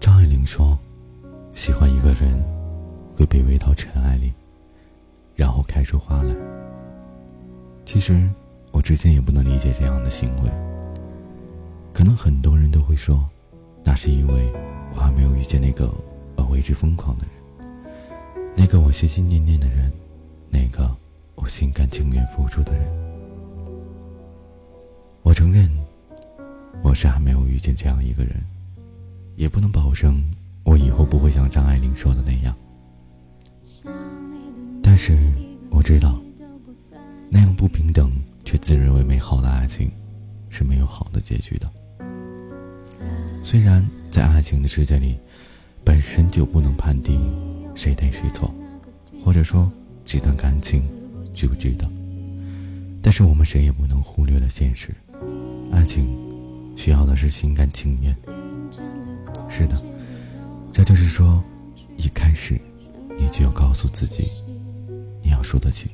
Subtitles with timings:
[0.00, 0.78] 张爱玲说
[1.52, 2.38] ：“喜欢一个人，
[3.16, 4.32] 会卑微到尘埃里，
[5.34, 6.34] 然后开出花来。”
[7.84, 8.28] 其实，
[8.70, 10.50] 我之前也不能理解这样的行为。
[11.92, 13.26] 可能很多人都会说，
[13.82, 14.52] 那是因为
[14.94, 15.90] 我还没有遇见那个
[16.36, 17.68] 我为之疯狂的人，
[18.54, 19.90] 那个我心心念念的人，
[20.48, 20.88] 那个
[21.34, 22.86] 我心甘情愿付出的人。
[25.22, 25.68] 我承认，
[26.82, 28.34] 我是还没有遇见这样一个人，
[29.36, 30.22] 也不能保证
[30.64, 32.56] 我以后不会像张爱玲说的那样。
[34.82, 35.16] 但是
[35.70, 36.18] 我知道，
[37.30, 38.10] 那样不平等
[38.44, 39.90] 却自认为美好的爱情，
[40.48, 41.70] 是没有好的结局的。
[43.42, 45.18] 虽然在爱情的世界里，
[45.84, 47.20] 本身就不能判定
[47.74, 48.52] 谁对谁错，
[49.24, 49.70] 或者说
[50.04, 50.82] 这段感情
[51.32, 51.88] 值不值得，
[53.00, 54.94] 但是我们谁也不能忽略了现实：
[55.72, 56.08] 爱情
[56.78, 58.16] 需要的是心甘情愿。
[59.48, 59.82] 是的，
[60.70, 61.42] 这就是说，
[61.96, 62.56] 一开始
[63.18, 64.30] 你就要告诉自己，
[65.20, 65.90] 你要输得起。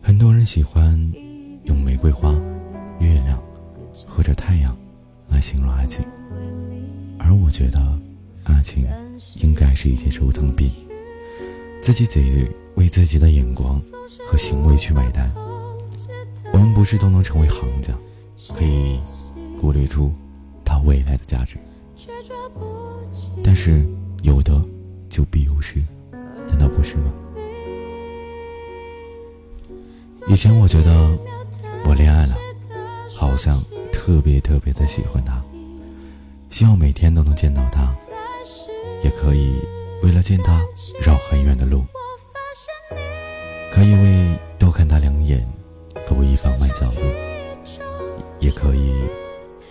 [0.00, 0.98] 很多人喜欢
[1.64, 2.32] 用玫瑰花、
[2.98, 3.38] 月亮。
[4.06, 4.74] 或者太阳，
[5.28, 6.04] 来形容爱情，
[7.18, 7.78] 而我觉得，
[8.44, 8.86] 爱情
[9.36, 10.70] 应该是一件收藏品，
[11.82, 13.80] 自己得为自己的眼光
[14.26, 15.30] 和行为去买单。
[16.52, 17.92] 我们不是都能成为行家，
[18.54, 19.00] 可以
[19.60, 20.12] 估虑出
[20.64, 21.56] 它未来的价值，
[23.42, 23.86] 但是
[24.22, 24.62] 有得
[25.08, 25.82] 就必有失，
[26.48, 27.12] 难道不是吗？
[30.28, 31.10] 以前我觉得
[31.84, 32.36] 我恋爱了，
[33.16, 33.62] 好像。
[34.04, 35.40] 特别特别的喜欢他，
[36.50, 37.94] 希望每天都能见到他，
[39.00, 39.54] 也可以
[40.02, 40.60] 为了见他
[41.00, 41.84] 绕很远的路，
[43.70, 44.36] 可以为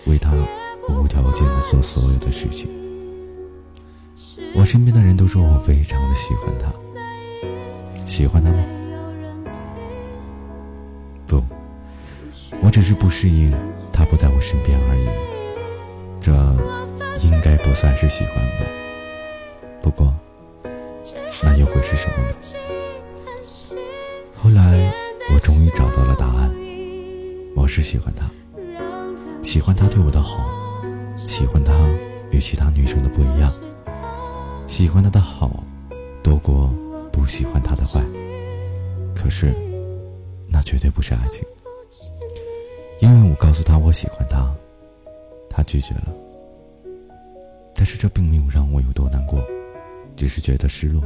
[0.05, 0.33] 为他
[0.89, 2.69] 无条件的做所有的事情。
[4.55, 6.73] 我身边的人都说我非常的喜欢他，
[8.05, 8.63] 喜欢他吗？
[11.27, 11.43] 不，
[12.61, 13.53] 我只是不适应。
[13.93, 15.07] 他不在我身边而已，
[16.19, 16.31] 这
[17.25, 18.65] 应该不算是喜欢吧。
[19.81, 20.13] 不过，
[21.43, 22.33] 那又会是什么呢？
[24.35, 24.91] 后来
[25.33, 26.51] 我终于找到了答案，
[27.55, 28.25] 我是喜欢他，
[29.51, 30.49] 喜欢他对我的好，
[31.27, 31.73] 喜欢他
[32.31, 33.53] 与其他女生的不一样，
[34.65, 35.61] 喜欢他的好
[36.23, 36.73] 多过
[37.11, 38.01] 不喜欢他的坏。
[39.13, 39.53] 可是，
[40.47, 41.43] 那绝对不是爱情。
[43.01, 44.49] 因为我告诉他我喜欢他，
[45.49, 46.07] 他拒绝了。
[47.75, 49.45] 但是这并没有让我有多难过，
[50.15, 51.03] 只是觉得失落。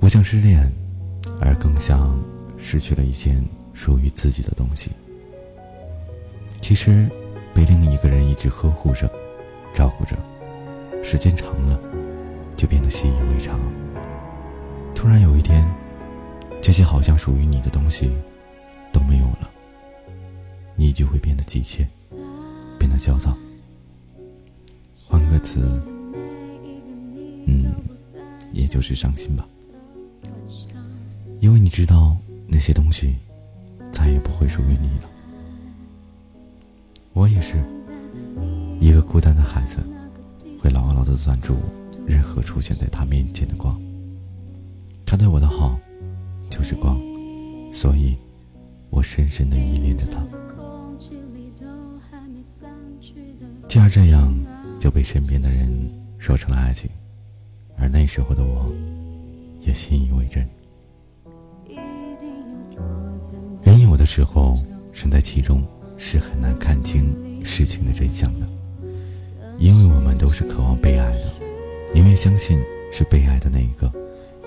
[0.00, 0.68] 不像失恋，
[1.40, 2.20] 而更像
[2.58, 3.40] 失去了一件
[3.74, 4.90] 属于自己的东西。
[6.66, 7.08] 其实，
[7.54, 9.08] 被另一个人一直呵护着、
[9.72, 10.16] 照顾着，
[11.00, 11.78] 时间长了，
[12.56, 13.56] 就变得习以为常。
[14.92, 15.64] 突然有一天，
[16.60, 18.10] 这些好像属于你的东西，
[18.92, 19.48] 都没有了。
[20.74, 21.86] 你就会变得急切，
[22.80, 23.32] 变得焦躁。
[24.92, 25.80] 换个词，
[27.46, 27.76] 嗯，
[28.52, 29.46] 也就是伤心吧。
[31.38, 32.16] 因为你知道
[32.48, 33.14] 那些东西
[33.92, 35.08] 再也不会属于你了。
[37.16, 37.56] 我也是
[38.78, 39.78] 一个孤单的孩子，
[40.60, 41.56] 会牢牢的攥住
[42.06, 43.80] 任何出现在他面前的光。
[45.06, 45.78] 他对我的好
[46.50, 47.00] 就是光，
[47.72, 48.14] 所以
[48.90, 50.22] 我深深的依恋着他。
[53.66, 54.30] 既然这样，
[54.78, 55.72] 就被身边的人
[56.18, 56.90] 说成了爱情，
[57.78, 58.70] 而那时候的我，
[59.62, 60.46] 也信以为真。
[63.62, 64.62] 人有的时候
[64.92, 65.66] 身在其中，
[65.98, 68.46] 是很难看清事情的真相的，
[69.58, 71.24] 因为我们都是渴望被爱的，
[71.92, 72.62] 宁愿相信
[72.92, 73.90] 是被爱的那一个，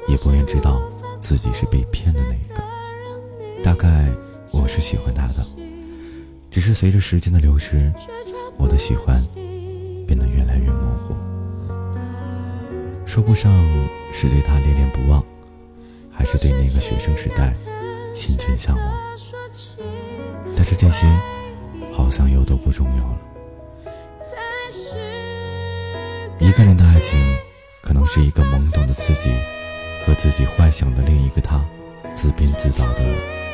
[0.08, 0.82] 也不愿知道
[1.20, 2.64] 自己是被骗的那一个。
[3.64, 4.10] 大概
[4.52, 5.46] 我是喜欢他的，
[6.50, 7.92] 只是随着时间的流逝。
[8.58, 9.24] 我的喜欢
[10.06, 11.16] 变得越来越模糊，
[13.06, 13.50] 说不上
[14.12, 15.24] 是对他恋恋不忘，
[16.12, 17.54] 还是对那个学生时代
[18.14, 19.00] 心存向往。
[20.58, 21.08] 但是这些
[22.10, 23.20] 好像又都不重要了。
[26.40, 27.20] 一个人的爱情，
[27.84, 29.32] 可能是一个懵懂的自己
[30.04, 31.64] 和自己幻想的另一个他
[32.16, 33.04] 自编自导的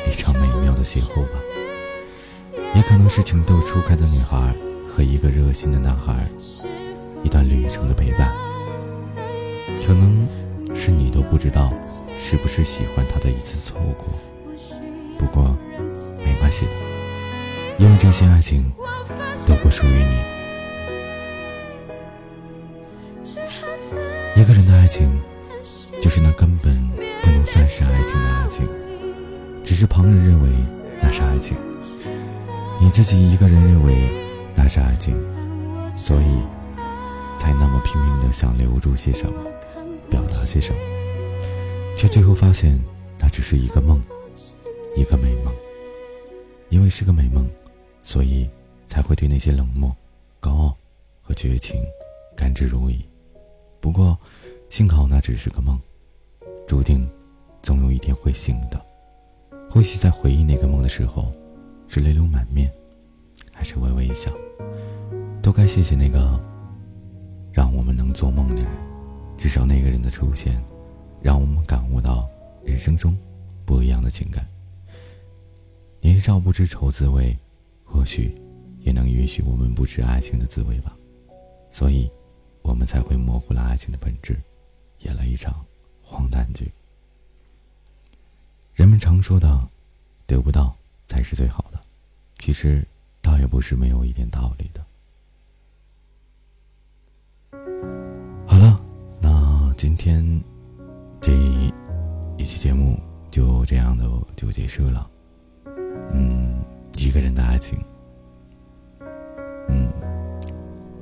[0.08, 1.40] 一场美妙的邂逅吧，
[2.74, 4.56] 也可能是情窦初开的女孩。
[4.88, 6.26] 和一个热心的男孩，
[7.22, 8.34] 一段旅程的陪伴，
[9.86, 10.26] 可能
[10.74, 11.74] 是你都不知道
[12.18, 14.08] 是不是喜欢他的一次错过。
[15.18, 15.54] 不过
[16.24, 16.72] 没关系的，
[17.78, 18.72] 因为这些爱情
[19.46, 20.24] 都不属于你。
[24.36, 25.20] 一个人的爱情，
[26.02, 26.74] 就是那根本
[27.22, 28.66] 不能算是爱情的爱情，
[29.64, 30.50] 只是旁人认为
[31.02, 31.58] 那是爱情，
[32.80, 34.10] 你自己一个人认为
[34.56, 35.16] 那是爱情，
[35.98, 36.26] 所以
[37.38, 39.34] 才那么拼命的想留住些什么，
[40.10, 40.80] 表达些什么，
[41.98, 42.80] 却最后发现
[43.20, 44.02] 那只是一个梦，
[44.96, 45.54] 一个美梦。
[46.70, 47.46] 因为是个美梦，
[48.06, 48.48] 所以
[48.88, 49.94] 才会对那些冷漠、
[50.40, 50.78] 高傲
[51.22, 51.84] 和绝情
[52.38, 53.04] 甘之如饴。
[53.82, 54.18] 不过，
[54.70, 55.78] 幸好那只是个梦，
[56.68, 57.10] 注定
[57.64, 58.80] 总有一天会醒的。
[59.70, 61.32] 或许在回忆那个梦的时候，
[61.88, 62.72] 是泪流满面，
[63.52, 64.32] 还是微微一笑，
[65.42, 66.40] 都该谢谢那个
[67.52, 68.72] 让我们能做梦的人。
[69.36, 70.64] 至少那个人的出现，
[71.22, 72.30] 让我们感悟到
[72.64, 73.18] 人生中
[73.66, 74.48] 不一样的情感。
[76.02, 77.36] 年少不知愁滋味，
[77.86, 78.36] 或许
[78.80, 80.94] 也能允许我们不知爱情的滋味吧。
[81.72, 82.12] 所以，
[82.62, 84.38] 我们才会模糊了爱情的本质，
[85.00, 85.66] 演了一场
[86.02, 86.72] 荒诞剧。
[88.74, 89.70] 人们常说的
[90.28, 91.80] “得不到才是最好的”，
[92.40, 92.86] 其实
[93.22, 94.86] 倒也不是没有一点道理的。
[98.48, 98.82] 好了，
[99.22, 100.24] 那今天
[101.22, 101.32] 这
[102.38, 103.00] 一期节目
[103.32, 105.10] 就这样的就结束了。
[106.12, 106.64] 嗯，
[106.98, 107.78] 一个人的爱情，
[109.70, 109.92] 嗯，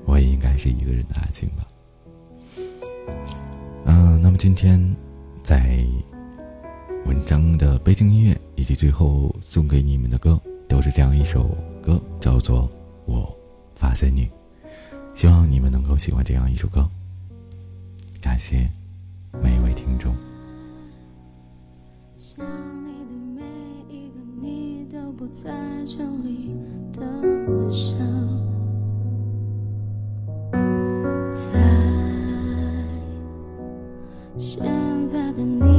[0.06, 1.68] 我也应该是一个人的爱情吧。
[3.86, 4.80] 嗯，那么今天
[5.44, 5.86] 在
[7.06, 11.50] 文章的背景音乐以及最后送给你们的歌，都是这样一首
[11.82, 12.68] 歌，叫做
[13.06, 13.32] 《我
[13.76, 14.28] 发现你》，
[15.14, 16.90] 希望你们能够喜欢这样一首歌。
[18.22, 18.70] 感谢
[19.42, 20.16] 每一位听众。
[25.16, 25.52] 不在
[25.86, 26.56] 这里
[26.92, 27.02] 的
[27.48, 27.96] 晚上，
[31.32, 31.54] 在
[34.38, 34.64] 现
[35.10, 35.73] 在的你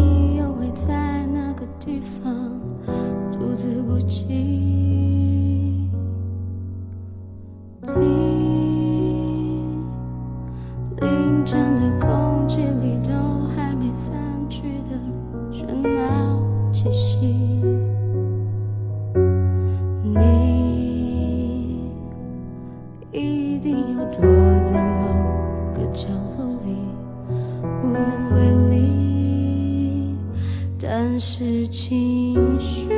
[31.19, 32.89] 是情绪，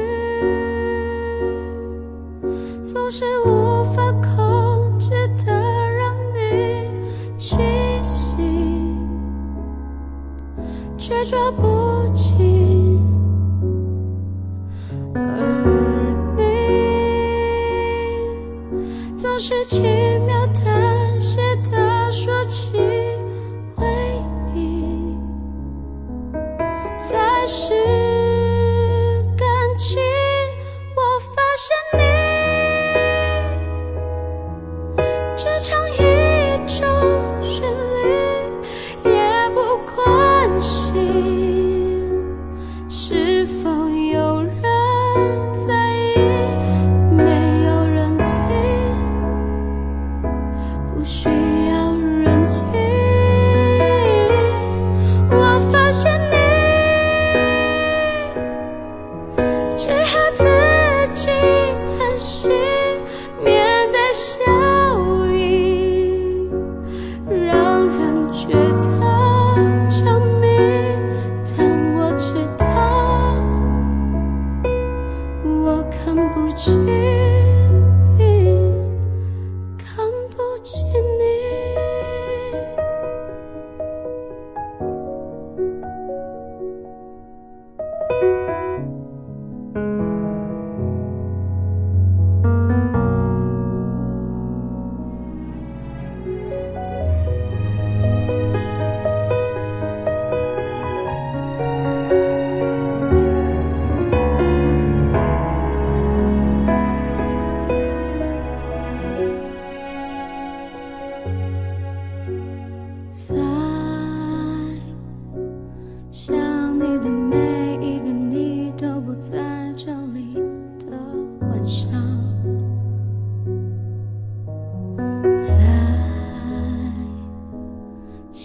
[2.83, 5.11] 总是无法控制
[5.45, 6.89] 的让你
[7.39, 7.59] 清
[8.03, 8.37] 醒，
[10.97, 13.01] 却抓不紧。
[15.15, 15.21] 而
[16.37, 16.43] 你
[19.15, 19.85] 总是轻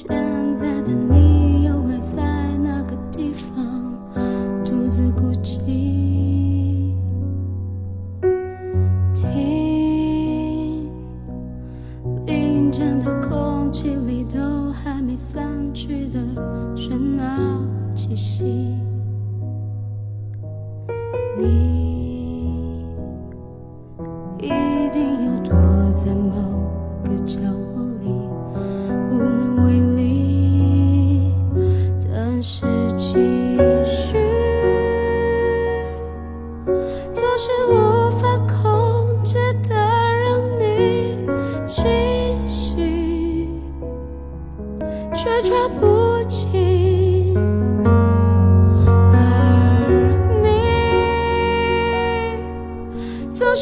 [0.01, 0.10] 现
[0.60, 1.11] 在的你。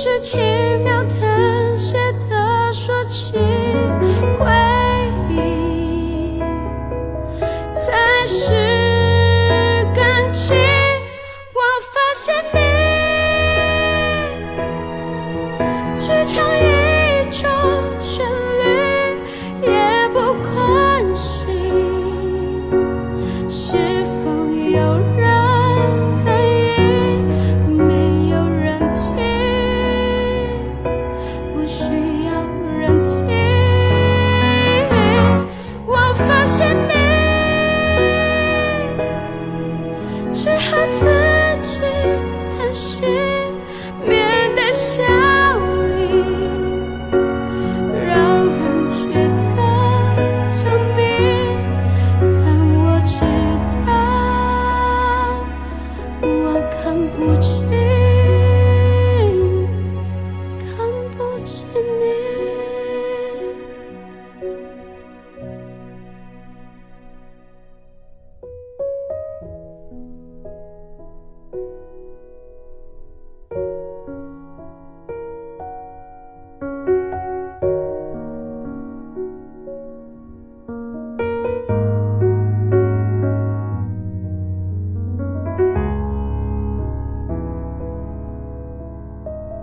[0.02, 0.59] 是轻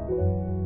[0.09, 0.66] Música